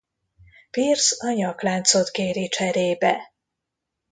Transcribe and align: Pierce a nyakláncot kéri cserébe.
Pierce 0.71 1.17
a 1.27 1.31
nyakláncot 1.31 2.09
kéri 2.11 2.47
cserébe. 2.47 3.33